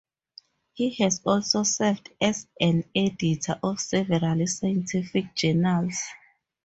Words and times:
He 0.73 0.95
has 1.03 1.21
also 1.27 1.61
served 1.61 2.09
as 2.19 2.47
an 2.59 2.85
Editor 2.95 3.59
of 3.61 3.79
several 3.79 4.47
scientific 4.47 5.35
journals. 5.35 6.01